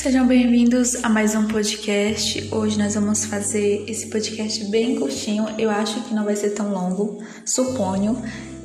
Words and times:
Sejam 0.00 0.26
bem-vindos 0.26 1.04
a 1.04 1.10
mais 1.10 1.34
um 1.34 1.46
podcast. 1.46 2.48
Hoje 2.50 2.78
nós 2.78 2.94
vamos 2.94 3.26
fazer 3.26 3.84
esse 3.86 4.06
podcast 4.06 4.64
bem 4.70 4.98
curtinho. 4.98 5.44
Eu 5.58 5.68
acho 5.68 6.00
que 6.04 6.14
não 6.14 6.24
vai 6.24 6.34
ser 6.34 6.52
tão 6.52 6.72
longo, 6.72 7.22
suponho. 7.44 8.16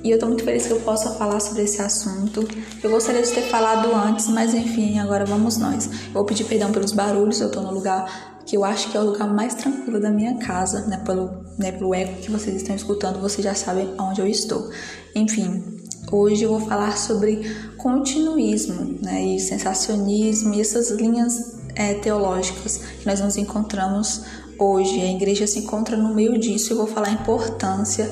E 0.02 0.10
eu 0.10 0.18
tô 0.18 0.28
muito 0.28 0.46
feliz 0.46 0.66
que 0.66 0.72
eu 0.72 0.80
possa 0.80 1.12
falar 1.16 1.42
sobre 1.42 1.64
esse 1.64 1.82
assunto. 1.82 2.48
Eu 2.82 2.90
gostaria 2.90 3.22
de 3.22 3.30
ter 3.30 3.42
falado 3.50 3.94
antes, 3.94 4.30
mas 4.30 4.54
enfim, 4.54 4.98
agora 4.98 5.26
vamos 5.26 5.58
nós. 5.58 5.90
Eu 6.08 6.14
vou 6.14 6.24
pedir 6.24 6.46
perdão 6.46 6.72
pelos 6.72 6.94
barulhos, 6.94 7.42
eu 7.42 7.52
tô 7.52 7.60
no 7.60 7.74
lugar 7.74 8.40
que 8.46 8.56
eu 8.56 8.64
acho 8.64 8.90
que 8.90 8.96
é 8.96 9.02
o 9.02 9.04
lugar 9.04 9.28
mais 9.28 9.56
tranquilo 9.56 10.00
da 10.00 10.12
minha 10.12 10.38
casa, 10.38 10.88
né? 10.88 11.02
Pelo, 11.06 11.44
né, 11.60 11.74
pelo 11.74 11.94
eco 11.94 12.22
que 12.22 12.32
vocês 12.32 12.56
estão 12.56 12.74
escutando, 12.74 13.20
vocês 13.20 13.44
já 13.44 13.54
sabem 13.54 13.94
onde 14.00 14.22
eu 14.22 14.28
estou. 14.28 14.72
Enfim, 15.14 15.84
Hoje 16.12 16.44
eu 16.44 16.50
vou 16.50 16.60
falar 16.60 16.98
sobre 16.98 17.42
continuismo 17.78 19.00
né, 19.02 19.24
e 19.26 19.40
sensacionismo 19.40 20.54
e 20.54 20.62
essas 20.62 20.92
linhas 20.92 21.56
é, 21.74 21.96
teológicas 21.96 22.78
que 23.00 23.06
nós 23.08 23.20
nos 23.20 23.38
encontramos 23.38 24.22
hoje. 24.60 25.02
A 25.02 25.12
igreja 25.12 25.48
se 25.48 25.60
encontra 25.60 25.98
no 25.98 26.14
meio 26.14 26.38
disso. 26.38 26.74
Eu 26.74 26.78
vou 26.78 26.88
falar 26.88 27.08
a 27.08 27.12
importância 27.12 28.12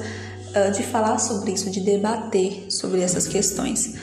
uh, 0.49 0.71
de 0.71 0.81
falar 0.81 1.19
sobre 1.19 1.51
isso, 1.51 1.69
de 1.69 1.81
debater 1.81 2.65
sobre 2.69 3.01
essas 3.01 3.27
questões. 3.27 3.93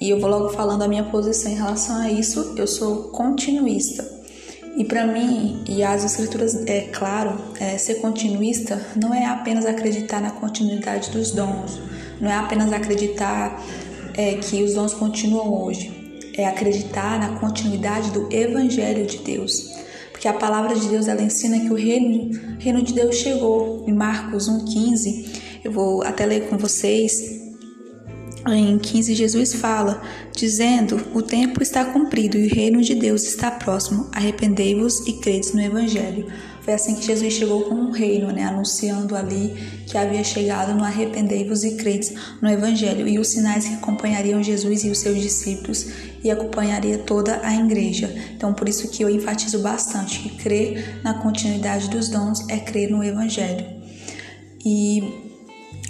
E 0.00 0.08
eu 0.08 0.18
vou 0.18 0.30
logo 0.30 0.48
falando 0.48 0.82
a 0.82 0.88
minha 0.88 1.04
posição 1.04 1.52
em 1.52 1.56
relação 1.56 1.96
a 1.96 2.10
isso. 2.10 2.54
Eu 2.56 2.66
sou 2.66 3.10
continuista. 3.10 4.10
E 4.76 4.84
para 4.84 5.06
mim, 5.06 5.62
e 5.68 5.84
as 5.84 6.02
escrituras, 6.02 6.54
é 6.66 6.88
claro, 6.92 7.38
é, 7.60 7.76
ser 7.76 7.96
continuista 7.96 8.80
não 8.96 9.14
é 9.14 9.26
apenas 9.26 9.66
acreditar 9.66 10.20
na 10.20 10.30
continuidade 10.30 11.10
dos 11.10 11.30
dons 11.30 11.78
não 12.20 12.30
é 12.30 12.34
apenas 12.34 12.72
acreditar 12.72 13.62
é, 14.16 14.34
que 14.34 14.62
os 14.62 14.74
dons 14.74 14.94
continuam 14.94 15.64
hoje, 15.64 15.92
é 16.36 16.46
acreditar 16.46 17.18
na 17.18 17.38
continuidade 17.38 18.10
do 18.10 18.32
Evangelho 18.32 19.06
de 19.06 19.18
Deus. 19.18 19.72
Porque 20.10 20.28
a 20.28 20.32
palavra 20.32 20.74
de 20.74 20.88
Deus 20.88 21.06
ela 21.06 21.22
ensina 21.22 21.60
que 21.60 21.70
o 21.70 21.74
reino, 21.74 22.30
reino 22.58 22.82
de 22.82 22.92
Deus 22.94 23.16
chegou. 23.16 23.84
Em 23.86 23.92
Marcos 23.92 24.48
1,15, 24.48 25.60
eu 25.64 25.70
vou 25.70 26.02
até 26.02 26.24
ler 26.24 26.48
com 26.48 26.56
vocês. 26.56 27.43
Em 28.46 28.78
15, 28.78 29.14
Jesus 29.14 29.54
fala, 29.54 30.02
dizendo: 30.36 31.00
O 31.14 31.22
tempo 31.22 31.62
está 31.62 31.84
cumprido 31.84 32.36
e 32.36 32.46
o 32.46 32.54
reino 32.54 32.82
de 32.82 32.94
Deus 32.94 33.24
está 33.24 33.50
próximo. 33.50 34.08
Arrependei-vos 34.12 35.06
e 35.06 35.14
credes 35.14 35.52
no 35.54 35.60
Evangelho. 35.60 36.26
Foi 36.64 36.72
assim 36.72 36.94
que 36.94 37.04
Jesus 37.04 37.30
chegou 37.34 37.64
com 37.64 37.74
o 37.74 37.90
reino, 37.90 38.32
né, 38.32 38.44
anunciando 38.44 39.14
ali 39.14 39.54
que 39.86 39.98
havia 39.98 40.24
chegado 40.24 40.74
no 40.74 40.82
arrependei-vos 40.82 41.62
e 41.62 41.76
credes 41.76 42.14
no 42.40 42.48
evangelho 42.48 43.06
e 43.06 43.18
os 43.18 43.28
sinais 43.28 43.68
que 43.68 43.74
acompanhariam 43.74 44.42
Jesus 44.42 44.82
e 44.82 44.88
os 44.88 44.96
seus 44.96 45.20
discípulos 45.20 45.86
e 46.24 46.30
acompanharia 46.30 46.96
toda 46.96 47.38
a 47.42 47.54
igreja. 47.54 48.10
Então, 48.34 48.54
por 48.54 48.66
isso 48.66 48.88
que 48.88 49.04
eu 49.04 49.10
enfatizo 49.10 49.58
bastante 49.58 50.20
que 50.20 50.38
crer 50.38 51.02
na 51.04 51.12
continuidade 51.12 51.90
dos 51.90 52.08
dons 52.08 52.48
é 52.48 52.58
crer 52.58 52.90
no 52.90 53.04
evangelho. 53.04 53.66
E 54.64 55.23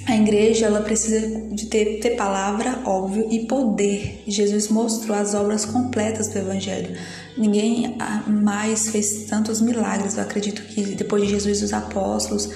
a 0.06 0.16
igreja 0.16 0.66
ela 0.66 0.83
precisa 0.83 1.20
de 1.50 1.66
ter, 1.66 1.98
ter 2.00 2.10
palavra, 2.10 2.80
óbvio, 2.84 3.27
e 3.30 3.47
poder. 3.47 4.22
Jesus 4.27 4.69
mostrou 4.69 5.16
as 5.16 5.34
obras 5.34 5.64
completas 5.64 6.28
do 6.28 6.38
Evangelho. 6.38 6.97
Ninguém 7.38 7.97
mais 8.27 8.91
fez 8.91 9.25
tantos 9.25 9.60
milagres. 9.60 10.16
Eu 10.16 10.22
acredito 10.22 10.62
que 10.62 10.82
depois 10.94 11.22
de 11.22 11.30
Jesus, 11.30 11.62
os 11.62 11.72
apóstolos 11.72 12.50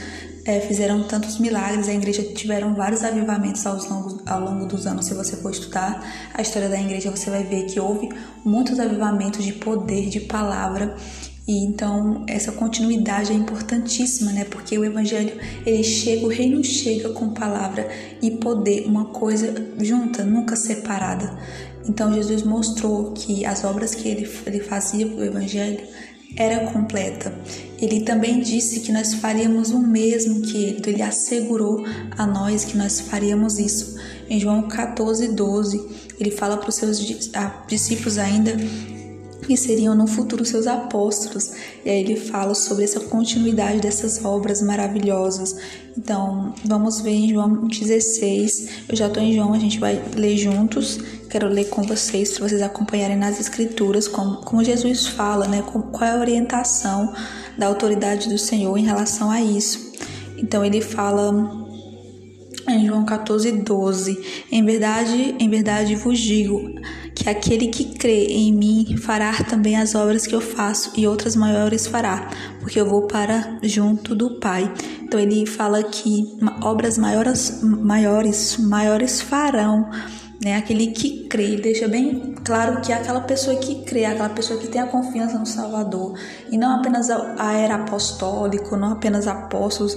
é, 0.44 0.60
fizeram 0.60 1.04
tantos 1.04 1.38
milagres. 1.38 1.88
A 1.88 1.94
igreja 1.94 2.22
tiveram 2.22 2.74
vários 2.74 3.02
avivamentos 3.02 3.64
ao 3.66 3.76
longo, 3.76 4.22
ao 4.26 4.40
longo 4.40 4.66
dos 4.66 4.86
anos. 4.86 5.06
Se 5.06 5.14
você 5.14 5.36
for 5.36 5.50
estudar 5.50 6.30
a 6.34 6.42
história 6.42 6.68
da 6.68 6.78
igreja, 6.78 7.10
você 7.10 7.30
vai 7.30 7.44
ver 7.44 7.64
que 7.64 7.80
houve 7.80 8.08
muitos 8.44 8.78
avivamentos 8.78 9.44
de 9.44 9.54
poder, 9.54 10.10
de 10.10 10.20
palavra. 10.20 10.94
E 11.48 11.64
então 11.64 12.24
essa 12.28 12.52
continuidade 12.52 13.32
é 13.32 13.34
importantíssima, 13.34 14.30
né? 14.32 14.44
Porque 14.44 14.78
o 14.78 14.84
evangelho 14.84 15.32
ele 15.64 15.82
chega, 15.82 16.26
o 16.26 16.28
reino 16.28 16.62
chega 16.62 17.08
com 17.08 17.30
palavra 17.30 17.88
e 18.20 18.32
poder, 18.32 18.84
uma 18.86 19.06
coisa 19.06 19.54
junta, 19.80 20.22
nunca 20.24 20.54
separada. 20.54 21.38
Então 21.88 22.12
Jesus 22.12 22.42
mostrou 22.42 23.12
que 23.12 23.46
as 23.46 23.64
obras 23.64 23.94
que 23.94 24.06
ele, 24.06 24.30
ele 24.44 24.60
fazia 24.60 25.06
o 25.06 25.24
Evangelho 25.24 25.80
era 26.36 26.70
completa. 26.70 27.32
Ele 27.80 28.02
também 28.02 28.40
disse 28.40 28.80
que 28.80 28.92
nós 28.92 29.14
faríamos 29.14 29.70
o 29.70 29.78
mesmo 29.78 30.42
que 30.42 30.64
ele, 30.64 30.78
então 30.78 30.92
ele 30.92 31.02
assegurou 31.02 31.82
a 32.10 32.26
nós 32.26 32.66
que 32.66 32.76
nós 32.76 33.00
faríamos 33.00 33.58
isso. 33.58 33.96
Em 34.28 34.38
João 34.38 34.68
14, 34.68 35.28
12, 35.28 35.88
ele 36.20 36.30
fala 36.30 36.58
para 36.58 36.68
os 36.68 36.74
seus 36.74 36.98
discípulos 37.66 38.18
ainda 38.18 38.54
que 39.42 39.56
seriam 39.56 39.94
no 39.94 40.06
futuro 40.06 40.44
seus 40.44 40.66
apóstolos. 40.66 41.52
E 41.84 41.90
aí 41.90 42.00
ele 42.00 42.16
fala 42.16 42.54
sobre 42.54 42.84
essa 42.84 43.00
continuidade 43.00 43.80
dessas 43.80 44.24
obras 44.24 44.60
maravilhosas. 44.62 45.56
Então, 45.96 46.54
vamos 46.64 47.00
ver 47.00 47.12
em 47.12 47.28
João 47.28 47.66
16. 47.66 48.68
Eu 48.88 48.96
já 48.96 49.06
estou 49.06 49.22
em 49.22 49.34
João, 49.34 49.52
a 49.52 49.58
gente 49.58 49.78
vai 49.78 50.02
ler 50.14 50.36
juntos. 50.36 50.98
Quero 51.30 51.48
ler 51.48 51.66
com 51.66 51.82
vocês, 51.82 52.32
para 52.32 52.48
vocês 52.48 52.62
acompanharem 52.62 53.16
nas 53.16 53.38
escrituras 53.38 54.08
como, 54.08 54.36
como 54.38 54.64
Jesus 54.64 55.06
fala, 55.06 55.46
né? 55.46 55.62
qual 55.62 56.02
é 56.02 56.10
a 56.10 56.20
orientação 56.20 57.12
da 57.56 57.66
autoridade 57.66 58.28
do 58.28 58.38
Senhor 58.38 58.76
em 58.76 58.84
relação 58.84 59.30
a 59.30 59.40
isso. 59.40 59.92
Então, 60.36 60.64
ele 60.64 60.80
fala 60.80 61.66
em 62.68 62.86
João 62.86 63.04
14, 63.04 63.50
12: 63.52 64.46
Em 64.52 64.64
verdade, 64.64 65.34
em 65.38 65.48
verdade 65.48 65.96
vos 65.96 66.18
digo 66.18 66.60
que 67.34 67.48
aquele 67.52 67.68
que 67.68 67.84
crê 67.84 68.26
em 68.26 68.52
mim 68.52 68.96
fará 68.96 69.32
também 69.44 69.76
as 69.76 69.94
obras 69.94 70.26
que 70.26 70.34
eu 70.34 70.40
faço 70.40 70.92
e 70.96 71.06
outras 71.06 71.36
maiores 71.36 71.86
fará, 71.86 72.30
porque 72.60 72.80
eu 72.80 72.88
vou 72.88 73.06
para 73.06 73.58
junto 73.62 74.14
do 74.14 74.38
Pai. 74.38 74.72
Então 75.02 75.18
ele 75.18 75.44
fala 75.46 75.82
que 75.82 76.24
obras 76.62 76.96
maiores, 76.96 77.62
maiores, 77.62 78.56
maiores 78.58 79.20
farão. 79.20 79.90
Né, 80.40 80.54
aquele 80.54 80.92
que 80.92 81.26
crê, 81.26 81.56
deixa 81.56 81.88
bem 81.88 82.36
claro 82.44 82.80
que 82.80 82.92
é 82.92 82.94
aquela 82.94 83.22
pessoa 83.22 83.56
que 83.56 83.82
crê, 83.82 84.04
aquela 84.04 84.28
pessoa 84.28 84.60
que 84.60 84.68
tem 84.68 84.80
a 84.80 84.86
confiança 84.86 85.36
no 85.36 85.44
Salvador, 85.44 86.16
e 86.48 86.56
não 86.56 86.76
apenas 86.76 87.10
a 87.10 87.54
era 87.54 87.74
apostólico, 87.74 88.76
não 88.76 88.92
apenas 88.92 89.26
apóstolos, 89.26 89.96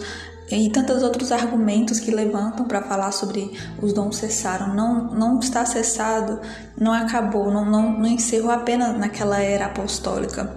e 0.51 0.69
tantos 0.69 1.01
outros 1.01 1.31
argumentos 1.31 1.99
que 1.99 2.11
levantam 2.11 2.65
para 2.65 2.81
falar 2.81 3.11
sobre 3.11 3.51
os 3.81 3.93
dons 3.93 4.17
cessaram. 4.17 4.73
Não, 4.75 5.13
não 5.13 5.39
está 5.39 5.65
cessado, 5.65 6.39
não 6.77 6.91
acabou, 6.91 7.51
não, 7.51 7.65
não, 7.65 7.99
não 7.99 8.07
encerrou 8.07 8.51
apenas 8.51 8.97
naquela 8.97 9.39
era 9.39 9.67
apostólica. 9.67 10.55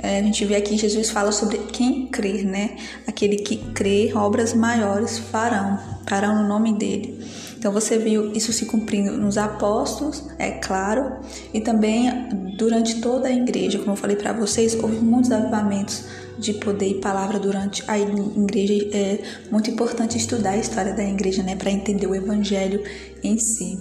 É, 0.00 0.20
a 0.20 0.22
gente 0.22 0.44
vê 0.44 0.56
aqui 0.56 0.76
Jesus 0.76 1.10
fala 1.10 1.32
sobre 1.32 1.58
quem 1.58 2.06
crer, 2.06 2.44
né? 2.44 2.76
Aquele 3.06 3.36
que 3.36 3.56
crê, 3.72 4.12
obras 4.14 4.54
maiores 4.54 5.18
farão, 5.18 5.78
farão 6.06 6.42
no 6.42 6.48
nome 6.48 6.72
dele. 6.78 7.18
Então 7.58 7.72
você 7.72 7.98
viu 7.98 8.32
isso 8.32 8.52
se 8.52 8.66
cumprindo 8.66 9.16
nos 9.18 9.36
apóstolos, 9.36 10.22
é 10.38 10.52
claro, 10.52 11.16
e 11.52 11.60
também 11.60 12.08
durante 12.56 13.00
toda 13.00 13.26
a 13.26 13.32
igreja. 13.32 13.78
Como 13.78 13.92
eu 13.92 13.96
falei 13.96 14.14
para 14.14 14.32
vocês, 14.32 14.74
houve 14.74 14.96
muitos 14.98 15.32
avivamentos 15.32 16.04
de 16.38 16.54
poder 16.54 16.88
e 16.88 16.94
palavra 17.00 17.38
durante 17.38 17.82
a 17.88 17.98
igreja. 17.98 18.88
É 18.92 19.18
muito 19.50 19.70
importante 19.70 20.16
estudar 20.16 20.50
a 20.50 20.56
história 20.56 20.94
da 20.94 21.02
igreja, 21.02 21.42
né, 21.42 21.56
para 21.56 21.70
entender 21.70 22.06
o 22.06 22.14
evangelho 22.14 22.80
em 23.24 23.36
si. 23.38 23.76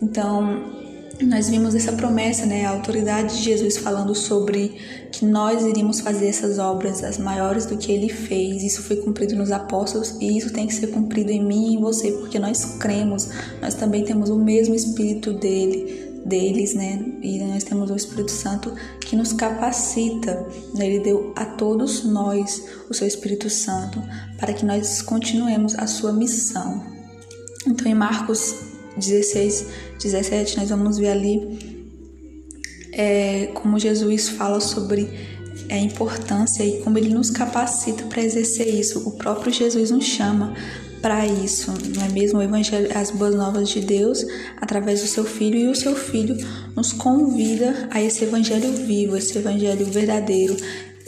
Então, 0.00 0.83
nós 1.20 1.48
vimos 1.48 1.74
essa 1.74 1.92
promessa, 1.92 2.44
né, 2.44 2.66
a 2.66 2.70
autoridade 2.70 3.36
de 3.36 3.44
Jesus 3.44 3.76
falando 3.76 4.14
sobre 4.14 4.76
que 5.12 5.24
nós 5.24 5.64
iríamos 5.64 6.00
fazer 6.00 6.26
essas 6.26 6.58
obras 6.58 7.04
as 7.04 7.18
maiores 7.18 7.66
do 7.66 7.76
que 7.76 7.92
ele 7.92 8.08
fez. 8.08 8.62
Isso 8.62 8.82
foi 8.82 8.96
cumprido 8.96 9.36
nos 9.36 9.52
apóstolos 9.52 10.16
e 10.20 10.36
isso 10.36 10.52
tem 10.52 10.66
que 10.66 10.74
ser 10.74 10.88
cumprido 10.88 11.30
em 11.30 11.44
mim 11.44 11.70
e 11.70 11.74
em 11.76 11.80
você, 11.80 12.10
porque 12.12 12.38
nós 12.38 12.76
cremos, 12.80 13.28
nós 13.60 13.74
também 13.74 14.04
temos 14.04 14.28
o 14.28 14.36
mesmo 14.36 14.74
espírito 14.74 15.32
dele 15.32 16.02
deles, 16.24 16.74
né? 16.74 17.04
E 17.22 17.38
nós 17.40 17.64
temos 17.64 17.90
o 17.90 17.94
Espírito 17.94 18.30
Santo 18.30 18.72
que 18.98 19.14
nos 19.14 19.34
capacita. 19.34 20.46
Né? 20.74 20.86
Ele 20.86 21.00
deu 21.00 21.34
a 21.36 21.44
todos 21.44 22.02
nós 22.02 22.64
o 22.88 22.94
seu 22.94 23.06
Espírito 23.06 23.50
Santo 23.50 24.02
para 24.38 24.54
que 24.54 24.64
nós 24.64 25.02
continuemos 25.02 25.74
a 25.74 25.86
sua 25.86 26.14
missão. 26.14 26.82
Então, 27.66 27.86
em 27.86 27.94
Marcos 27.94 28.73
16, 28.96 29.66
17, 30.02 30.56
nós 30.58 30.70
vamos 30.70 30.98
ver 30.98 31.08
ali 31.08 31.58
é, 32.92 33.46
como 33.54 33.78
Jesus 33.78 34.28
fala 34.28 34.60
sobre 34.60 35.08
a 35.70 35.78
importância 35.78 36.62
e 36.64 36.80
como 36.82 36.98
ele 36.98 37.08
nos 37.08 37.30
capacita 37.30 38.04
para 38.04 38.22
exercer 38.22 38.68
isso. 38.68 39.08
O 39.08 39.12
próprio 39.12 39.52
Jesus 39.52 39.90
nos 39.90 40.04
chama 40.04 40.54
para 41.00 41.26
isso, 41.26 41.70
não 41.94 42.02
é 42.02 42.08
mesmo? 42.08 42.38
O 42.38 42.42
Evangelho, 42.42 42.88
as 42.96 43.10
boas 43.10 43.34
novas 43.34 43.68
de 43.68 43.80
Deus, 43.80 44.24
através 44.58 45.02
do 45.02 45.06
seu 45.06 45.24
Filho, 45.24 45.58
e 45.58 45.68
o 45.68 45.74
seu 45.74 45.94
Filho 45.94 46.34
nos 46.74 46.94
convida 46.94 47.88
a 47.90 48.00
esse 48.00 48.24
Evangelho 48.24 48.72
vivo, 48.72 49.14
esse 49.14 49.36
Evangelho 49.36 49.84
verdadeiro, 49.84 50.56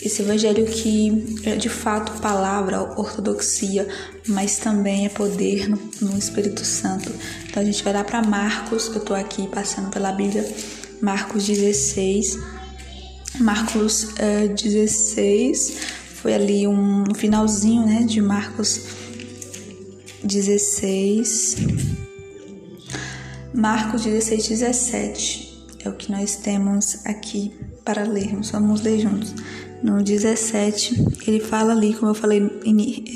esse 0.06 0.22
Evangelho 0.22 0.64
que 0.66 1.40
é 1.44 1.56
de 1.56 1.68
fato 1.68 2.20
palavra, 2.20 2.82
ortodoxia, 2.98 3.88
mas 4.26 4.58
também 4.58 5.06
é 5.06 5.08
poder 5.08 5.68
no, 5.68 5.78
no 6.00 6.18
Espírito 6.18 6.64
Santo. 6.64 7.12
Então 7.48 7.62
a 7.62 7.66
gente 7.66 7.82
vai 7.82 7.92
lá 7.92 8.04
para 8.04 8.22
Marcos, 8.22 8.86
eu 8.88 8.98
estou 8.98 9.16
aqui 9.16 9.48
passando 9.48 9.90
pela 9.90 10.12
Bíblia, 10.12 10.48
Marcos 11.00 11.44
16, 11.44 12.38
Marcos 13.38 14.08
é, 14.18 14.48
16, 14.48 15.76
foi 16.14 16.34
ali 16.34 16.66
um 16.66 17.04
finalzinho, 17.14 17.84
né, 17.86 18.02
de 18.02 18.20
Marcos 18.20 18.80
16. 20.22 21.56
Marcos 23.52 24.02
16, 24.02 24.48
17 24.48 25.46
é 25.84 25.88
o 25.88 25.92
que 25.92 26.10
nós 26.10 26.36
temos 26.36 27.06
aqui 27.06 27.52
para 27.84 28.04
lermos. 28.04 28.50
Vamos 28.50 28.80
ler 28.80 28.98
juntos. 28.98 29.34
No 29.86 30.02
17, 30.02 31.00
ele 31.28 31.38
fala 31.38 31.70
ali, 31.70 31.94
como 31.94 32.10
eu 32.10 32.14
falei, 32.14 32.42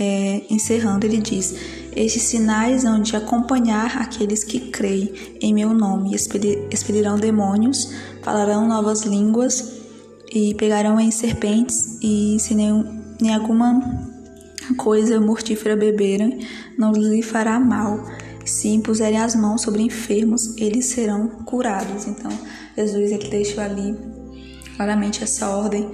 é, 0.00 0.42
encerrando, 0.48 1.04
ele 1.04 1.16
diz: 1.16 1.52
Estes 1.96 2.22
sinais 2.22 2.84
hão 2.84 3.02
de 3.02 3.16
acompanhar 3.16 3.96
aqueles 3.96 4.44
que 4.44 4.60
creem 4.70 5.12
em 5.40 5.52
meu 5.52 5.74
nome, 5.74 6.14
expelirão 6.14 7.18
demônios, 7.18 7.92
falarão 8.22 8.68
novas 8.68 9.02
línguas 9.02 9.80
e 10.32 10.54
pegarão 10.54 11.00
em 11.00 11.10
serpentes, 11.10 11.98
e 12.00 12.36
se 12.38 12.54
nem, 12.54 12.84
nem 13.20 13.34
alguma 13.34 13.80
coisa 14.76 15.20
mortífera 15.20 15.74
beberem, 15.74 16.46
não 16.78 16.92
lhe 16.92 17.20
fará 17.20 17.58
mal. 17.58 18.06
Se 18.44 18.68
impuserem 18.68 19.18
as 19.18 19.34
mãos 19.34 19.62
sobre 19.62 19.82
enfermos, 19.82 20.56
eles 20.56 20.86
serão 20.86 21.26
curados. 21.44 22.06
Então, 22.06 22.30
Jesus 22.76 23.10
ele 23.10 23.28
deixou 23.28 23.60
ali 23.60 23.96
claramente 24.76 25.22
essa 25.24 25.48
ordem 25.48 25.90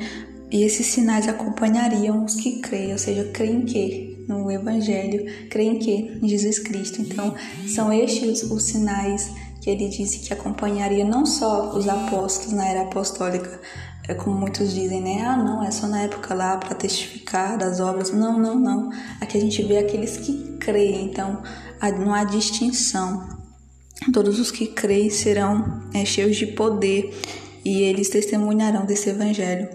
e 0.57 0.63
esses 0.63 0.87
sinais 0.87 1.29
acompanhariam 1.29 2.25
os 2.25 2.35
que 2.35 2.61
creem, 2.61 2.93
ou 2.93 2.99
seja, 2.99 3.25
creem 3.25 3.61
que 3.67 4.25
no 4.27 4.51
Evangelho, 4.51 5.27
creem 5.51 5.79
que 5.79 6.19
em 6.23 6.27
Jesus 6.27 6.59
Cristo. 6.59 7.03
Então, 7.03 7.35
são 7.69 7.93
estes 7.93 8.43
os 8.43 8.63
sinais 8.63 9.31
que 9.61 9.69
ele 9.69 9.87
disse 9.91 10.21
que 10.21 10.33
acompanharia 10.33 11.05
não 11.05 11.27
só 11.27 11.77
os 11.77 11.87
apóstolos 11.87 12.55
na 12.55 12.67
era 12.67 12.83
apostólica, 12.83 13.61
é 14.09 14.15
como 14.15 14.35
muitos 14.35 14.73
dizem, 14.73 15.03
né? 15.03 15.27
Ah, 15.27 15.37
não, 15.37 15.63
é 15.63 15.71
só 15.71 15.87
na 15.89 16.01
época 16.01 16.33
lá 16.33 16.57
para 16.57 16.75
testificar 16.75 17.59
das 17.59 17.79
obras. 17.79 18.11
Não, 18.11 18.39
não, 18.39 18.59
não. 18.59 18.91
Aqui 19.21 19.37
a 19.37 19.41
gente 19.41 19.63
vê 19.63 19.77
aqueles 19.77 20.17
que 20.17 20.57
creem, 20.59 21.05
então 21.05 21.43
não 21.99 22.15
há 22.15 22.25
distinção. 22.25 23.29
Todos 24.11 24.41
os 24.41 24.51
que 24.51 24.69
creem 24.69 25.11
serão 25.11 25.83
é, 25.93 26.03
cheios 26.07 26.37
de 26.37 26.47
poder 26.47 27.15
e 27.63 27.83
eles 27.83 28.09
testemunharão 28.09 28.87
desse 28.87 29.11
evangelho 29.11 29.69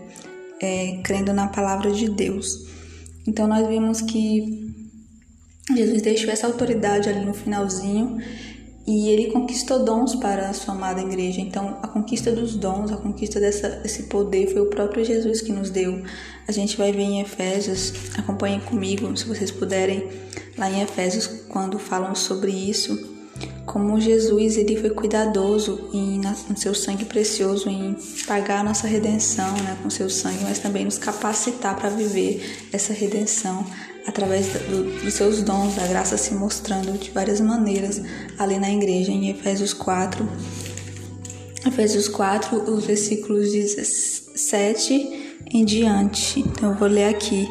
é, 0.62 1.00
crendo 1.04 1.34
na 1.34 1.48
palavra 1.48 1.92
de 1.92 2.10
Deus. 2.10 2.68
Então 3.28 3.48
nós 3.48 3.68
vimos 3.68 4.02
que 4.02 4.72
Jesus 5.76 6.02
deixou 6.02 6.30
essa 6.30 6.48
autoridade 6.48 7.10
ali 7.10 7.26
no 7.26 7.34
finalzinho 7.34 8.18
e 8.86 9.10
ele 9.10 9.32
conquistou 9.32 9.86
dons 9.86 10.16
para 10.16 10.50
a 10.50 10.54
sua 10.54 10.74
amada 10.74 11.02
igreja. 11.02 11.40
Então 11.42 11.80
a 11.82 11.88
conquista 11.88 12.32
dos 12.32 12.56
dons, 12.56 12.92
a 12.92 12.98
conquista 12.98 13.40
dessa, 13.40 13.70
desse 13.70 14.04
poder 14.04 14.48
foi 14.48 14.62
o 14.62 14.70
próprio 14.70 15.04
Jesus 15.04 15.42
que 15.42 15.52
nos 15.52 15.70
deu. 15.70 16.04
A 16.48 16.52
gente 16.52 16.78
vai 16.78 16.92
ver 16.92 17.04
em 17.04 17.22
Efésios, 17.22 17.94
acompanhem 18.18 18.60
comigo, 18.60 19.16
se 19.16 19.26
vocês 19.26 19.52
puderem, 19.52 20.10
lá 20.58 20.70
em 20.70 20.82
Efésios, 20.82 21.28
quando 21.48 21.80
falam 21.80 22.14
sobre 22.16 22.52
isso 22.52 23.21
como 23.66 24.00
Jesus 24.00 24.58
ele 24.58 24.76
foi 24.76 24.90
cuidadoso 24.90 25.90
em 25.94 26.22
no 26.50 26.58
seu 26.58 26.74
sangue 26.74 27.06
precioso 27.06 27.70
em 27.70 27.96
pagar 28.26 28.60
a 28.60 28.64
nossa 28.64 28.88
redenção, 28.88 29.52
né, 29.58 29.78
com 29.82 29.90
seu 29.90 30.10
sangue, 30.10 30.44
mas 30.44 30.60
também 30.60 30.86
nos 30.86 30.98
capacitar 30.98 31.76
para 31.76 31.90
viver 31.90 32.68
essa 32.72 32.94
redenção 32.94 33.66
através 34.06 34.48
do, 34.48 35.02
dos 35.04 35.14
seus 35.14 35.42
dons, 35.42 35.76
da 35.76 35.88
graça 35.88 36.18
se 36.18 36.34
mostrando 36.34 36.98
de 36.98 37.12
várias 37.12 37.40
maneiras 37.40 38.02
ali 38.38 38.58
na 38.58 38.72
igreja 38.72 39.12
em 39.12 39.30
Efésios 39.30 39.74
4. 39.74 40.28
Efésios 41.66 42.08
4, 42.08 42.72
os 42.72 42.86
versículos 42.86 43.52
17 43.52 45.38
em 45.54 45.64
diante. 45.64 46.40
Então 46.40 46.72
eu 46.72 46.78
vou 46.78 46.88
ler 46.88 47.06
aqui. 47.06 47.48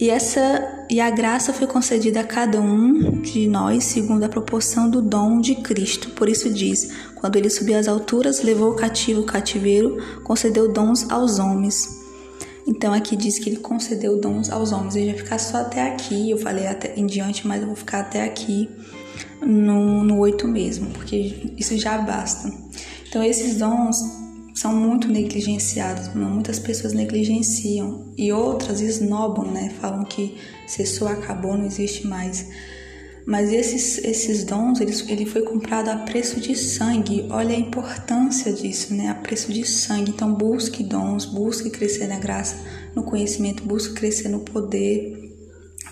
E 0.00 0.10
essa 0.10 0.86
e 0.88 1.00
a 1.00 1.10
graça 1.10 1.52
foi 1.52 1.66
concedida 1.66 2.20
a 2.20 2.24
cada 2.24 2.60
um 2.60 3.20
de 3.20 3.48
nós 3.48 3.82
segundo 3.84 4.22
a 4.22 4.28
proporção 4.28 4.88
do 4.88 5.02
dom 5.02 5.40
de 5.40 5.56
Cristo. 5.56 6.10
Por 6.10 6.28
isso 6.28 6.48
diz: 6.50 6.90
quando 7.16 7.34
ele 7.34 7.50
subiu 7.50 7.76
às 7.76 7.88
alturas, 7.88 8.42
levou 8.42 8.70
o 8.70 8.76
cativo 8.76 9.22
o 9.22 9.26
cativeiro, 9.26 9.98
concedeu 10.22 10.72
dons 10.72 11.10
aos 11.10 11.40
homens. 11.40 11.98
Então 12.64 12.92
aqui 12.92 13.16
diz 13.16 13.38
que 13.38 13.50
ele 13.50 13.56
concedeu 13.56 14.20
dons 14.20 14.50
aos 14.50 14.70
homens. 14.70 14.94
Eu 14.94 15.06
já 15.06 15.14
ficar 15.14 15.38
só 15.38 15.58
até 15.58 15.88
aqui, 15.88 16.30
eu 16.30 16.38
falei 16.38 16.66
até 16.68 16.94
em 16.94 17.06
diante, 17.06 17.46
mas 17.46 17.60
eu 17.60 17.66
vou 17.66 17.76
ficar 17.76 18.00
até 18.00 18.22
aqui 18.22 18.70
no, 19.40 20.04
no 20.04 20.18
8 20.18 20.46
mesmo, 20.46 20.90
porque 20.90 21.52
isso 21.56 21.76
já 21.76 21.98
basta. 21.98 22.52
Então 23.08 23.22
esses 23.22 23.56
dons 23.56 23.96
são 24.58 24.74
muito 24.74 25.06
negligenciados, 25.06 26.12
muitas 26.12 26.58
pessoas 26.58 26.92
negligenciam 26.92 28.12
e 28.16 28.32
outras 28.32 28.80
esnobam, 28.80 29.48
né? 29.48 29.70
Falam 29.80 30.04
que 30.04 30.36
cessou, 30.66 31.06
acabou, 31.06 31.56
não 31.56 31.64
existe 31.64 32.08
mais. 32.08 32.48
Mas 33.24 33.52
esses, 33.52 33.98
esses 33.98 34.42
dons, 34.42 34.80
ele, 34.80 34.92
ele 35.06 35.26
foi 35.26 35.42
comprado 35.42 35.90
a 35.90 35.98
preço 35.98 36.40
de 36.40 36.56
sangue. 36.56 37.28
Olha 37.30 37.54
a 37.54 37.58
importância 37.58 38.52
disso, 38.52 38.92
né? 38.94 39.08
A 39.10 39.14
preço 39.14 39.52
de 39.52 39.64
sangue. 39.64 40.10
Então 40.10 40.34
busque 40.34 40.82
dons, 40.82 41.24
busque 41.24 41.70
crescer 41.70 42.08
na 42.08 42.18
graça, 42.18 42.56
no 42.96 43.04
conhecimento, 43.04 43.62
busque 43.62 43.94
crescer 43.94 44.28
no 44.28 44.40
poder, 44.40 45.27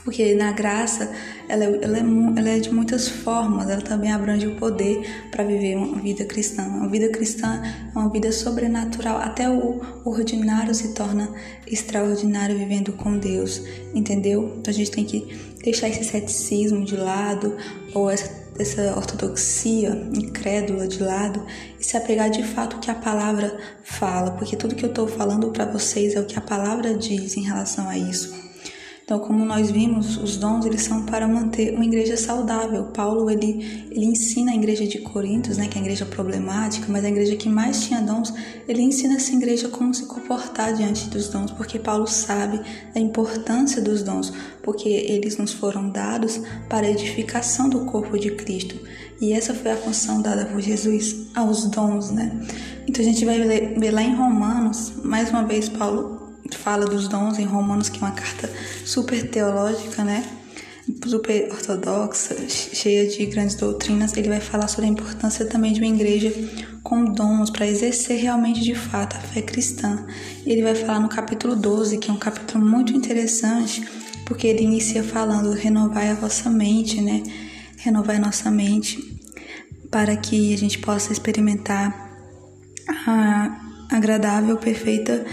porque 0.06 0.36
na 0.36 0.52
graça 0.52 1.10
ela, 1.48 1.64
é, 1.64 1.78
ela, 1.82 1.98
é, 1.98 2.00
ela 2.36 2.48
é 2.50 2.60
de 2.60 2.72
muitas 2.72 3.08
formas, 3.08 3.68
ela 3.68 3.82
também 3.82 4.12
abrange 4.12 4.46
o 4.46 4.54
poder 4.54 5.04
para 5.32 5.42
viver 5.42 5.76
uma 5.76 6.00
vida 6.00 6.24
cristã. 6.24 6.62
Uma 6.62 6.88
vida 6.88 7.08
cristã 7.08 7.60
é 7.92 7.98
uma 7.98 8.08
vida 8.08 8.30
sobrenatural, 8.30 9.18
até 9.18 9.50
o 9.50 9.80
ordinário 10.04 10.72
se 10.76 10.94
torna 10.94 11.28
extraordinário 11.66 12.56
vivendo 12.56 12.92
com 12.92 13.18
Deus, 13.18 13.60
entendeu? 13.92 14.54
Então 14.60 14.72
a 14.72 14.76
gente 14.76 14.92
tem 14.92 15.04
que 15.04 15.26
deixar 15.64 15.88
esse 15.88 16.04
ceticismo 16.04 16.84
de 16.84 16.96
lado 16.96 17.56
ou 17.92 18.08
essa, 18.08 18.30
essa 18.60 18.96
ortodoxia 18.96 19.90
incrédula 20.14 20.86
de 20.86 21.02
lado 21.02 21.44
e 21.80 21.84
se 21.84 21.96
apegar 21.96 22.30
de 22.30 22.44
fato 22.44 22.76
ao 22.76 22.80
que 22.80 22.92
a 22.92 22.94
palavra 22.94 23.58
fala, 23.82 24.30
porque 24.30 24.54
tudo 24.54 24.76
que 24.76 24.84
eu 24.84 24.90
estou 24.90 25.08
falando 25.08 25.50
para 25.50 25.64
vocês 25.64 26.14
é 26.14 26.20
o 26.20 26.26
que 26.26 26.38
a 26.38 26.40
palavra 26.40 26.94
diz 26.94 27.36
em 27.36 27.42
relação 27.42 27.88
a 27.88 27.98
isso. 27.98 28.45
Então, 29.06 29.20
como 29.20 29.44
nós 29.44 29.70
vimos, 29.70 30.16
os 30.16 30.36
dons 30.36 30.66
eles 30.66 30.82
são 30.82 31.06
para 31.06 31.28
manter 31.28 31.72
uma 31.72 31.84
igreja 31.84 32.16
saudável. 32.16 32.86
Paulo 32.86 33.30
ele, 33.30 33.86
ele 33.88 34.04
ensina 34.04 34.50
a 34.50 34.54
igreja 34.56 34.84
de 34.84 34.98
Corintos, 34.98 35.56
né, 35.56 35.68
que 35.68 35.78
é 35.78 35.80
a 35.80 35.84
igreja 35.84 36.04
problemática, 36.04 36.86
mas 36.88 37.04
a 37.04 37.08
igreja 37.08 37.36
que 37.36 37.48
mais 37.48 37.84
tinha 37.84 38.00
dons, 38.00 38.34
ele 38.66 38.82
ensina 38.82 39.14
essa 39.14 39.32
igreja 39.32 39.68
como 39.68 39.94
se 39.94 40.06
comportar 40.06 40.74
diante 40.74 41.08
dos 41.08 41.28
dons, 41.28 41.52
porque 41.52 41.78
Paulo 41.78 42.08
sabe 42.08 42.60
da 42.92 42.98
importância 42.98 43.80
dos 43.80 44.02
dons, 44.02 44.32
porque 44.60 44.88
eles 44.88 45.38
nos 45.38 45.52
foram 45.52 45.88
dados 45.88 46.40
para 46.68 46.88
a 46.88 46.90
edificação 46.90 47.68
do 47.68 47.84
corpo 47.84 48.18
de 48.18 48.32
Cristo. 48.32 48.74
E 49.20 49.32
essa 49.32 49.54
foi 49.54 49.70
a 49.70 49.76
função 49.76 50.20
dada 50.20 50.46
por 50.46 50.60
Jesus 50.60 51.28
aos 51.32 51.64
dons, 51.66 52.10
né? 52.10 52.44
Então 52.88 53.04
a 53.04 53.06
gente 53.06 53.24
vai 53.24 53.38
ver 53.38 53.90
lá 53.92 54.02
em 54.02 54.16
Romanos, 54.16 54.94
mais 55.04 55.30
uma 55.30 55.44
vez 55.44 55.68
Paulo 55.68 56.25
fala 56.54 56.84
dos 56.84 57.08
dons 57.08 57.38
em 57.38 57.44
Romanos, 57.44 57.88
que 57.88 57.98
é 57.98 58.06
uma 58.06 58.14
carta 58.14 58.50
super 58.84 59.28
teológica, 59.30 60.04
né? 60.04 60.24
Super 61.04 61.50
ortodoxa, 61.50 62.36
cheia 62.48 63.08
de 63.08 63.26
grandes 63.26 63.56
doutrinas. 63.56 64.16
Ele 64.16 64.28
vai 64.28 64.40
falar 64.40 64.68
sobre 64.68 64.86
a 64.86 64.88
importância 64.88 65.46
também 65.46 65.72
de 65.72 65.80
uma 65.80 65.94
igreja 65.94 66.32
com 66.82 67.04
dons 67.04 67.50
para 67.50 67.66
exercer 67.66 68.20
realmente 68.20 68.60
de 68.60 68.74
fato 68.74 69.16
a 69.16 69.20
fé 69.20 69.42
cristã. 69.42 70.06
Ele 70.44 70.62
vai 70.62 70.74
falar 70.74 71.00
no 71.00 71.08
capítulo 71.08 71.56
12, 71.56 71.98
que 71.98 72.10
é 72.10 72.12
um 72.12 72.18
capítulo 72.18 72.64
muito 72.64 72.92
interessante, 72.92 73.84
porque 74.24 74.46
ele 74.46 74.62
inicia 74.62 75.02
falando: 75.02 75.50
renovai 75.52 76.10
a 76.10 76.14
vossa 76.14 76.48
mente, 76.48 77.00
né? 77.00 77.22
Renovai 77.78 78.16
a 78.16 78.20
nossa 78.20 78.50
mente 78.50 79.16
para 79.90 80.16
que 80.16 80.54
a 80.54 80.58
gente 80.58 80.78
possa 80.78 81.12
experimentar 81.12 82.06
a 83.06 83.66
agradável, 83.90 84.56
perfeita 84.56 85.24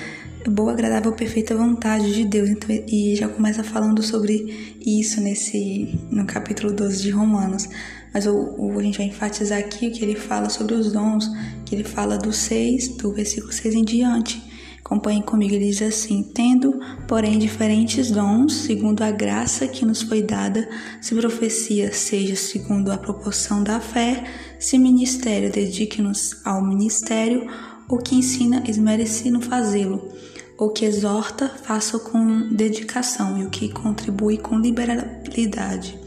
boa, 0.51 0.71
agradável, 0.73 1.11
perfeita 1.13 1.55
vontade 1.55 2.13
de 2.13 2.25
Deus. 2.25 2.49
Então, 2.49 2.69
e 2.87 3.15
já 3.15 3.27
começa 3.27 3.63
falando 3.63 4.01
sobre 4.01 4.77
isso 4.85 5.21
nesse 5.21 5.99
no 6.11 6.25
capítulo 6.25 6.73
12 6.73 7.01
de 7.01 7.09
Romanos. 7.09 7.67
Mas 8.13 8.27
o, 8.27 8.55
o, 8.57 8.79
a 8.79 8.83
gente 8.83 8.97
vai 8.97 9.07
enfatizar 9.07 9.59
aqui 9.59 9.89
que 9.89 10.03
ele 10.03 10.15
fala 10.15 10.49
sobre 10.49 10.75
os 10.75 10.91
dons, 10.91 11.29
que 11.65 11.73
ele 11.73 11.83
fala 11.83 12.17
do 12.17 12.31
6, 12.31 12.97
do 12.97 13.11
versículo 13.11 13.51
6 13.51 13.75
em 13.75 13.83
diante. 13.83 14.53
Acompanhe 14.83 15.23
comigo, 15.23 15.55
ele 15.55 15.69
diz 15.69 15.81
assim: 15.81 16.21
Tendo, 16.21 16.79
porém, 17.07 17.39
diferentes 17.39 18.11
dons, 18.11 18.53
segundo 18.53 19.01
a 19.01 19.11
graça 19.11 19.65
que 19.65 19.85
nos 19.85 20.01
foi 20.01 20.21
dada, 20.21 20.69
se 20.99 21.15
profecia 21.15 21.93
seja 21.93 22.35
segundo 22.35 22.91
a 22.91 22.97
proporção 22.97 23.63
da 23.63 23.79
fé, 23.79 24.25
se 24.59 24.77
ministério, 24.77 25.49
dedique-nos 25.49 26.41
ao 26.43 26.61
ministério, 26.61 27.49
o 27.93 27.97
que 27.97 28.15
ensina, 28.15 28.63
esmerece 28.67 29.29
no 29.29 29.41
fazê-lo 29.41 30.11
o 30.57 30.69
que 30.69 30.85
exorta, 30.85 31.49
faça 31.49 31.99
com 31.99 32.49
dedicação, 32.49 33.37
e 33.37 33.45
o 33.45 33.49
que 33.49 33.69
contribui 33.69 34.37
com 34.37 34.59
liberalidade, 34.59 35.99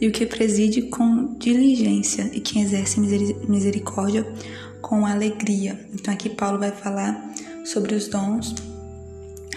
e 0.00 0.08
o 0.08 0.12
que 0.12 0.26
preside 0.26 0.82
com 0.82 1.34
diligência, 1.38 2.28
e 2.32 2.40
quem 2.40 2.62
exerce 2.62 3.00
misericórdia 3.48 4.26
com 4.80 5.06
alegria. 5.06 5.86
Então 5.94 6.12
aqui 6.12 6.28
Paulo 6.28 6.58
vai 6.58 6.72
falar 6.72 7.32
sobre 7.64 7.94
os 7.94 8.08
dons. 8.08 8.54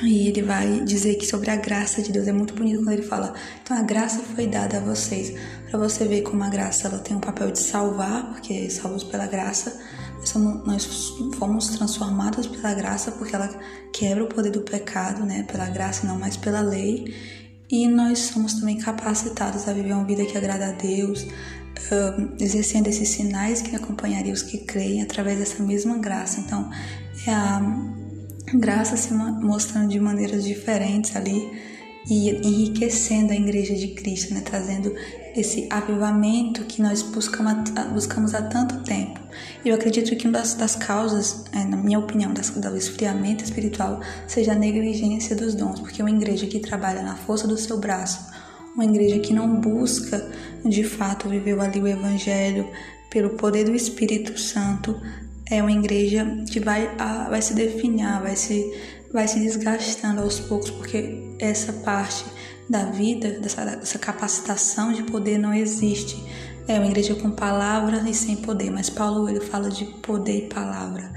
E 0.03 0.27
ele 0.27 0.41
vai 0.41 0.81
dizer 0.81 1.15
que 1.15 1.25
sobre 1.25 1.49
a 1.49 1.55
graça 1.55 2.01
de 2.01 2.11
Deus 2.11 2.27
é 2.27 2.33
muito 2.33 2.53
bonito 2.53 2.83
quando 2.83 2.91
ele 2.91 3.01
fala: 3.01 3.33
"Então 3.63 3.77
a 3.77 3.81
graça 3.81 4.19
foi 4.35 4.45
dada 4.45 4.77
a 4.77 4.81
vocês, 4.81 5.33
para 5.69 5.79
você 5.79 6.05
ver 6.05 6.21
como 6.21 6.43
a 6.43 6.49
graça 6.49 6.89
ela 6.89 6.99
tem 6.99 7.15
um 7.15 7.21
papel 7.21 7.49
de 7.49 7.59
salvar, 7.59 8.29
porque 8.31 8.69
salvos 8.69 9.05
pela 9.05 9.25
graça, 9.25 9.79
nós, 10.65 11.13
fomos 11.37 11.67
transformados 11.69 12.47
pela 12.47 12.73
graça 12.73 13.11
porque 13.11 13.35
ela 13.35 13.49
quebra 13.93 14.23
o 14.23 14.27
poder 14.27 14.51
do 14.51 14.61
pecado, 14.61 15.25
né? 15.25 15.43
Pela 15.43 15.69
graça, 15.69 16.07
não 16.07 16.17
mais 16.17 16.35
pela 16.35 16.61
lei. 16.61 17.13
E 17.69 17.87
nós 17.87 18.19
somos 18.19 18.53
também 18.55 18.77
capacitados 18.77 19.67
a 19.67 19.73
viver 19.73 19.93
uma 19.93 20.05
vida 20.05 20.25
que 20.25 20.37
agrada 20.37 20.67
a 20.67 20.71
Deus, 20.71 21.25
exercendo 22.39 22.87
esses 22.87 23.09
sinais 23.09 23.61
que 23.61 23.75
acompanhariam 23.75 24.33
os 24.33 24.43
que 24.43 24.59
creem 24.59 25.01
através 25.01 25.39
dessa 25.39 25.63
mesma 25.63 25.97
graça. 25.97 26.39
Então, 26.39 26.69
é 27.25 27.31
a 27.31 27.61
graça 28.53 28.95
se 28.95 29.13
mostrando 29.13 29.89
de 29.89 29.99
maneiras 29.99 30.43
diferentes 30.43 31.15
ali 31.15 31.51
e 32.07 32.29
enriquecendo 32.29 33.31
a 33.33 33.35
igreja 33.35 33.73
de 33.73 33.89
Cristo, 33.89 34.33
né? 34.33 34.41
trazendo 34.41 34.93
esse 35.35 35.67
avivamento 35.69 36.63
que 36.63 36.81
nós 36.81 37.01
buscamos, 37.01 37.69
buscamos 37.93 38.33
há 38.33 38.41
tanto 38.41 38.83
tempo. 38.83 39.19
Eu 39.65 39.75
acredito 39.75 40.15
que 40.15 40.27
uma 40.27 40.39
das, 40.39 40.53
das 40.53 40.75
causas, 40.75 41.43
é, 41.51 41.63
na 41.65 41.75
minha 41.75 41.99
opinião, 41.99 42.33
das, 42.33 42.51
do 42.51 42.75
esfriamento 42.75 43.43
espiritual 43.43 43.99
seja 44.27 44.53
a 44.53 44.55
negligência 44.55 45.35
dos 45.35 45.53
dons, 45.53 45.81
porque 45.81 46.01
uma 46.01 46.11
igreja 46.11 46.47
que 46.47 46.59
trabalha 46.59 47.01
na 47.03 47.15
força 47.15 47.47
do 47.47 47.57
seu 47.57 47.77
braço, 47.77 48.25
uma 48.73 48.85
igreja 48.85 49.19
que 49.19 49.33
não 49.33 49.59
busca 49.59 50.25
de 50.63 50.83
fato 50.83 51.27
viver 51.27 51.59
ali 51.59 51.81
o 51.81 51.87
evangelho 51.87 52.67
pelo 53.09 53.31
poder 53.31 53.65
do 53.65 53.75
Espírito 53.75 54.39
Santo, 54.39 54.99
é 55.49 55.61
uma 55.61 55.71
igreja 55.71 56.43
que 56.49 56.59
vai, 56.59 56.89
vai 57.29 57.41
se 57.41 57.53
definhar, 57.53 58.21
vai 58.21 58.35
se, 58.35 58.73
vai 59.13 59.27
se 59.27 59.39
desgastando 59.39 60.21
aos 60.21 60.39
poucos, 60.39 60.71
porque 60.71 61.35
essa 61.39 61.71
parte 61.71 62.25
da 62.69 62.85
vida, 62.85 63.31
dessa, 63.39 63.63
dessa 63.63 63.99
capacitação 63.99 64.91
de 64.91 65.03
poder 65.03 65.37
não 65.37 65.53
existe. 65.53 66.23
É 66.67 66.79
uma 66.79 66.87
igreja 66.87 67.13
com 67.15 67.29
palavra 67.29 68.09
e 68.09 68.13
sem 68.13 68.37
poder, 68.37 68.71
mas 68.71 68.89
Paulo 68.89 69.29
ele 69.29 69.39
fala 69.39 69.69
de 69.69 69.85
poder 69.85 70.45
e 70.45 70.49
palavra. 70.49 71.11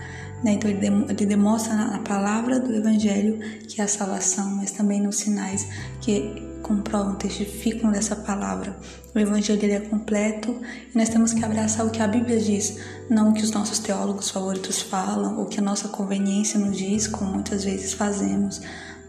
Né? 0.45 0.52
Então 0.52 0.71
ele, 0.71 0.87
ele 0.87 1.26
demonstra 1.26 1.75
na 1.75 1.99
palavra 2.00 2.61
do 2.61 2.75
Evangelho 2.75 3.38
que 3.67 3.81
é 3.81 3.85
a 3.85 3.88
salvação, 3.88 4.57
mas 4.57 4.71
também 4.71 5.00
nos 5.00 5.17
sinais 5.17 5.67
que 6.00 6.47
comprovam, 6.62 7.14
testificam 7.14 7.90
dessa 7.90 8.14
palavra. 8.14 8.76
O 9.14 9.19
Evangelho 9.19 9.73
é 9.73 9.81
completo 9.81 10.55
e 10.95 10.99
nós 10.99 11.09
temos 11.09 11.33
que 11.33 11.45
abraçar 11.45 11.87
o 11.87 11.90
que 11.90 12.02
a 12.02 12.07
Bíblia 12.07 12.38
diz, 12.38 12.78
não 13.09 13.31
o 13.31 13.33
que 13.33 13.43
os 13.43 13.50
nossos 13.50 13.78
teólogos 13.78 14.31
favoritos 14.31 14.83
falam, 14.83 15.38
ou 15.38 15.47
que 15.47 15.61
a 15.61 15.62
nossa 15.62 15.88
conveniência 15.88 16.61
nos 16.61 16.76
diz, 16.76 17.07
como 17.07 17.33
muitas 17.33 17.64
vezes 17.64 17.95
fazemos, 17.95 18.61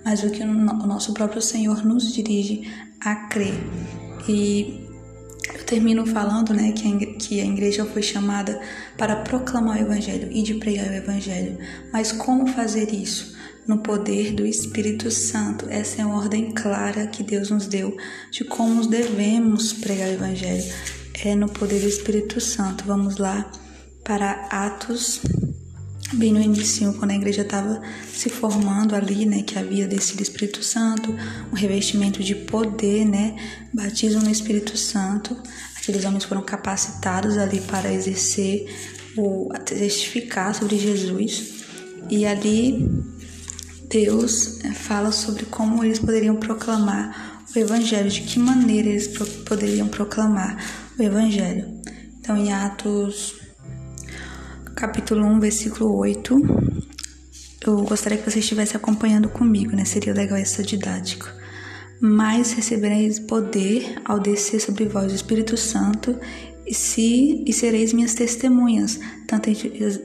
mas 0.03 0.23
o 0.23 0.29
que 0.29 0.43
o 0.43 0.47
nosso 0.47 1.13
próprio 1.13 1.41
Senhor 1.41 1.85
nos 1.85 2.11
dirige 2.13 2.71
a 2.99 3.15
crer. 3.27 3.55
E 4.27 4.87
eu 5.53 5.63
termino 5.63 6.05
falando 6.05 6.53
né, 6.53 6.71
que 6.71 7.41
a 7.41 7.45
igreja 7.45 7.85
foi 7.85 8.01
chamada 8.01 8.59
para 8.97 9.17
proclamar 9.17 9.77
o 9.77 9.81
Evangelho 9.81 10.29
e 10.31 10.41
de 10.41 10.55
pregar 10.55 10.87
o 10.87 10.93
Evangelho. 10.93 11.57
Mas 11.91 12.11
como 12.11 12.47
fazer 12.47 12.93
isso? 12.93 13.37
No 13.67 13.79
poder 13.79 14.33
do 14.33 14.45
Espírito 14.45 15.11
Santo. 15.11 15.67
Essa 15.69 16.01
é 16.01 16.05
uma 16.05 16.17
ordem 16.17 16.51
clara 16.51 17.07
que 17.07 17.23
Deus 17.23 17.49
nos 17.49 17.67
deu 17.67 17.95
de 18.31 18.43
como 18.43 18.87
devemos 18.87 19.73
pregar 19.73 20.09
o 20.09 20.13
Evangelho. 20.13 20.63
É 21.23 21.35
no 21.35 21.49
poder 21.49 21.79
do 21.79 21.87
Espírito 21.87 22.39
Santo. 22.39 22.83
Vamos 22.85 23.17
lá 23.17 23.49
para 24.03 24.47
Atos 24.49 25.21
bem 26.13 26.33
no 26.33 26.41
início, 26.41 26.93
quando 26.93 27.11
a 27.11 27.15
igreja 27.15 27.41
estava 27.41 27.81
se 28.11 28.29
formando 28.29 28.95
ali, 28.95 29.25
né, 29.25 29.43
que 29.43 29.57
havia 29.57 29.87
descido 29.87 30.19
o 30.19 30.23
Espírito 30.23 30.63
Santo, 30.63 31.15
um 31.51 31.55
revestimento 31.55 32.23
de 32.23 32.35
poder, 32.35 33.05
né, 33.05 33.35
batismo 33.73 34.21
no 34.21 34.29
Espírito 34.29 34.77
Santo. 34.77 35.37
Aqueles 35.77 36.03
homens 36.05 36.23
foram 36.23 36.41
capacitados 36.41 37.37
ali 37.37 37.61
para 37.61 37.93
exercer 37.93 38.67
o 39.17 39.49
testificar 39.65 40.53
sobre 40.55 40.77
Jesus. 40.77 41.59
E 42.09 42.25
ali 42.25 42.89
Deus 43.89 44.63
eh, 44.63 44.71
fala 44.71 45.11
sobre 45.11 45.45
como 45.45 45.83
eles 45.83 45.99
poderiam 45.99 46.35
proclamar 46.35 47.43
o 47.55 47.57
evangelho, 47.57 48.09
de 48.09 48.21
que 48.21 48.39
maneira 48.39 48.87
eles 48.87 49.07
poderiam 49.45 49.87
proclamar 49.87 50.63
o 50.97 51.01
evangelho. 51.01 51.79
Então, 52.19 52.37
em 52.37 52.53
Atos 52.53 53.38
capítulo 54.79 55.25
1, 55.25 55.39
versículo 55.41 55.93
8. 55.97 56.41
Eu 57.67 57.83
gostaria 57.83 58.17
que 58.17 58.31
você 58.31 58.39
estivesse 58.39 58.77
acompanhando 58.77 59.27
comigo, 59.27 59.75
né? 59.75 59.83
Seria 59.83 60.13
legal 60.13 60.37
essa 60.37 60.63
didática. 60.63 61.35
Mas 61.99 62.53
recebereis 62.53 63.19
poder 63.19 64.01
ao 64.05 64.21
descer 64.21 64.61
sobre 64.61 64.85
vós 64.85 65.11
o 65.11 65.15
Espírito 65.15 65.57
Santo, 65.57 66.17
e, 66.65 66.73
se, 66.73 67.43
e 67.45 67.51
sereis 67.51 67.91
minhas 67.91 68.13
testemunhas, 68.13 68.97
tanto 69.27 69.49
em 69.49 69.55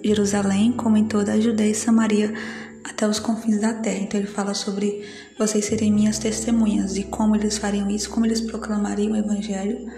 Jerusalém 0.03 0.73
como 0.73 0.97
em 0.97 1.05
toda 1.05 1.35
a 1.35 1.41
Judeia 1.41 1.71
e 1.71 1.75
Samaria, 1.75 2.35
até 2.83 3.07
os 3.07 3.21
confins 3.21 3.61
da 3.61 3.75
terra. 3.75 4.01
Então 4.01 4.19
ele 4.19 4.29
fala 4.29 4.55
sobre 4.55 5.05
vocês 5.39 5.67
serem 5.67 5.93
minhas 5.93 6.19
testemunhas 6.19 6.97
e 6.97 7.05
como 7.05 7.37
eles 7.37 7.59
fariam 7.59 7.89
isso, 7.89 8.11
como 8.11 8.27
eles 8.27 8.41
proclamariam 8.41 9.13
o 9.13 9.17
evangelho 9.17 9.89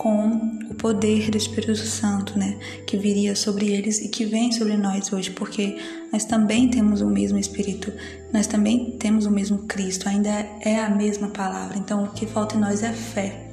com 0.00 0.58
o 0.70 0.74
poder 0.76 1.30
do 1.30 1.36
Espírito 1.36 1.76
Santo, 1.76 2.38
né, 2.38 2.58
que 2.86 2.96
viria 2.96 3.36
sobre 3.36 3.68
eles 3.68 4.00
e 4.00 4.08
que 4.08 4.24
vem 4.24 4.50
sobre 4.50 4.74
nós 4.74 5.12
hoje, 5.12 5.30
porque 5.30 5.76
nós 6.10 6.24
também 6.24 6.70
temos 6.70 7.02
o 7.02 7.06
mesmo 7.06 7.38
Espírito, 7.38 7.92
nós 8.32 8.46
também 8.46 8.92
temos 8.92 9.26
o 9.26 9.30
mesmo 9.30 9.58
Cristo, 9.64 10.08
ainda 10.08 10.30
é 10.62 10.80
a 10.80 10.88
mesma 10.88 11.28
palavra. 11.28 11.76
Então, 11.76 12.04
o 12.04 12.12
que 12.12 12.24
falta 12.26 12.56
em 12.56 12.60
nós 12.60 12.82
é 12.82 12.94
fé. 12.94 13.50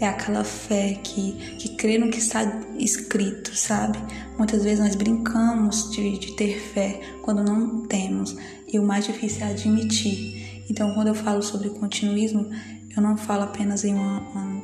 É 0.00 0.08
aquela 0.08 0.42
fé 0.42 0.98
que, 1.04 1.32
que 1.58 1.76
crê 1.76 1.98
no 1.98 2.10
que 2.10 2.18
está 2.18 2.50
escrito, 2.78 3.54
sabe? 3.54 3.98
Muitas 4.38 4.64
vezes 4.64 4.80
nós 4.80 4.94
brincamos 4.94 5.90
de, 5.90 6.18
de 6.18 6.32
ter 6.32 6.58
fé 6.72 6.98
quando 7.20 7.44
não 7.44 7.82
temos, 7.82 8.34
e 8.66 8.78
o 8.78 8.82
mais 8.82 9.04
difícil 9.04 9.44
é 9.44 9.50
admitir. 9.50 10.64
Então, 10.70 10.94
quando 10.94 11.08
eu 11.08 11.14
falo 11.14 11.42
sobre 11.42 11.68
continuismo, 11.68 12.48
eu 12.96 13.02
não 13.02 13.18
falo 13.18 13.42
apenas 13.42 13.84
em 13.84 13.92
uma, 13.92 14.20
uma 14.20 14.62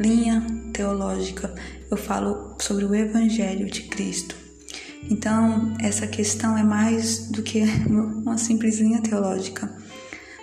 linha 0.00 0.61
teológica, 0.72 1.54
eu 1.90 1.96
falo 1.96 2.56
sobre 2.58 2.84
o 2.84 2.94
Evangelho 2.94 3.66
de 3.70 3.82
Cristo. 3.82 4.34
Então, 5.10 5.76
essa 5.80 6.06
questão 6.06 6.56
é 6.56 6.62
mais 6.62 7.28
do 7.28 7.42
que 7.42 7.62
uma 7.86 8.38
simples 8.38 8.78
linha 8.78 9.00
teológica 9.00 9.70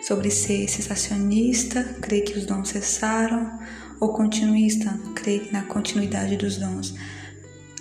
sobre 0.01 0.31
ser 0.31 0.67
cessacionista, 0.69 1.83
crer 2.01 2.23
que 2.23 2.37
os 2.37 2.45
dons 2.45 2.69
cessaram, 2.69 3.59
ou 3.99 4.13
continuista, 4.13 4.97
crer 5.13 5.49
na 5.51 5.63
continuidade 5.63 6.37
dos 6.37 6.57
dons. 6.57 6.95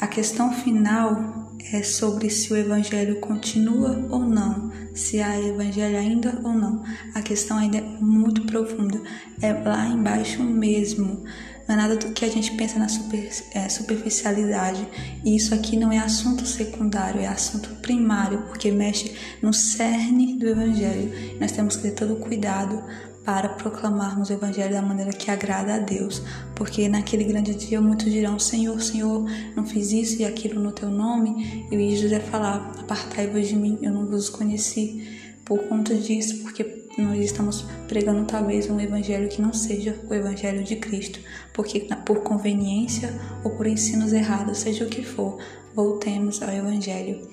A 0.01 0.07
questão 0.07 0.53
final 0.53 1.49
é 1.73 1.83
sobre 1.83 2.31
se 2.31 2.53
o 2.53 2.57
evangelho 2.57 3.21
continua 3.21 4.07
ou 4.11 4.21
não, 4.21 4.71
se 4.95 5.21
há 5.21 5.39
evangelho 5.41 5.99
ainda 5.99 6.41
ou 6.43 6.53
não. 6.53 6.83
A 7.15 7.23
questão 7.23 7.59
ainda 7.59 7.79
é 7.79 7.83
muito 7.83 8.43
profunda, 8.43 9.01
é 9.41 9.53
lá 9.53 9.87
embaixo 9.87 10.43
mesmo. 10.43 11.25
Não 11.69 11.75
é 11.75 11.79
nada 11.79 11.97
do 11.97 12.13
que 12.13 12.25
a 12.25 12.31
gente 12.31 12.53
pensa 12.53 12.79
na 12.79 12.89
super, 12.89 13.29
é, 13.53 13.69
superficialidade. 13.69 14.89
E 15.23 15.37
isso 15.37 15.55
aqui 15.55 15.77
não 15.77 15.93
é 15.93 15.99
assunto 15.99 16.47
secundário, 16.47 17.21
é 17.21 17.27
assunto 17.27 17.69
primário, 17.83 18.43
porque 18.49 18.73
mexe 18.73 19.15
no 19.43 19.53
cerne 19.53 20.39
do 20.39 20.49
Evangelho. 20.49 21.39
Nós 21.39 21.53
temos 21.53 21.77
que 21.77 21.83
ter 21.83 21.91
todo 21.91 22.15
o 22.15 22.17
cuidado 22.17 22.83
para 23.23 23.51
proclamarmos 23.51 24.31
o 24.31 24.33
Evangelho 24.33 24.73
da 24.73 24.81
maneira 24.81 25.13
que 25.13 25.31
agrada 25.31 25.75
a 25.75 25.79
Deus, 25.79 26.23
porque 26.57 26.89
naquele 26.89 27.25
grande 27.25 27.55
dia 27.55 27.79
muitos 27.79 28.11
dirão: 28.11 28.39
Senhor, 28.39 28.81
Senhor, 28.81 29.29
não 29.55 29.67
fiz 29.67 29.93
isso 29.93 30.23
e 30.23 30.25
aquilo 30.25 30.63
no 30.63 30.73
teu 30.73 30.89
nome. 30.89 31.67
E 31.71 31.97
José 31.99 32.21
falar: 32.21 32.73
Apartai-vos 32.79 33.47
de 33.47 33.55
mim, 33.55 33.79
eu 33.83 33.93
não 33.93 34.07
vos 34.07 34.31
conheci 34.31 35.07
por 35.45 35.59
conta 35.65 35.95
disso, 35.95 36.39
porque 36.39 36.78
nós 37.01 37.25
estamos 37.25 37.65
pregando 37.87 38.25
talvez 38.25 38.69
um 38.69 38.81
evangelho 38.81 39.29
que 39.29 39.41
não 39.41 39.53
seja 39.53 39.99
o 40.09 40.15
evangelho 40.15 40.65
de 40.65 40.77
Cristo, 40.77 41.21
porque 41.53 41.89
por 42.05 42.21
conveniência 42.21 43.13
ou 43.45 43.53
por 43.53 43.67
ensinos 43.67 44.13
errados, 44.13 44.59
seja 44.59 44.85
o 44.85 44.89
que 44.89 45.05
for, 45.05 45.39
voltemos 45.75 46.43
ao 46.43 46.51
evangelho. 46.51 47.29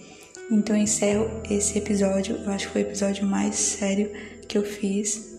Então 0.52 0.76
eu 0.76 0.84
encerro 0.84 1.42
esse 1.50 1.78
episódio, 1.78 2.36
eu 2.36 2.52
acho 2.52 2.68
que 2.68 2.74
foi 2.74 2.84
o 2.84 2.88
episódio 2.88 3.26
mais 3.26 3.56
sério 3.56 4.12
que 4.48 4.58
eu 4.58 4.64
fiz, 4.64 5.36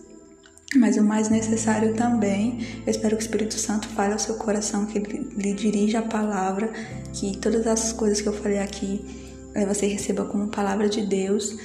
mas 0.75 0.97
o 0.97 1.03
mais 1.03 1.29
necessário 1.29 1.93
também. 1.93 2.59
Eu 2.85 2.91
espero 2.91 3.15
que 3.15 3.23
o 3.23 3.25
Espírito 3.25 3.53
Santo 3.53 3.87
fale 3.87 4.13
ao 4.13 4.19
seu 4.19 4.35
coração, 4.35 4.85
que 4.85 4.97
ele 4.97 5.29
lhe 5.37 5.53
dirija 5.53 5.99
a 5.99 6.03
palavra, 6.03 6.71
que 7.13 7.37
todas 7.37 7.65
as 7.65 7.93
coisas 7.93 8.19
que 8.19 8.27
eu 8.27 8.33
falei 8.33 8.59
aqui 8.59 9.05
eh, 9.55 9.65
você 9.65 9.87
receba 9.87 10.25
como 10.25 10.49
palavra 10.49 10.89
de 10.89 11.05
Deus 11.05 11.57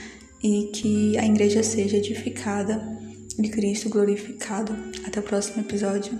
e 0.42 0.70
que 0.72 1.16
a 1.18 1.24
igreja 1.24 1.62
seja 1.62 1.96
edificada 1.96 2.98
e 3.38 3.48
Cristo 3.48 3.88
glorificado. 3.88 4.74
Até 5.06 5.20
o 5.20 5.22
próximo 5.22 5.60
episódio. 5.60 6.18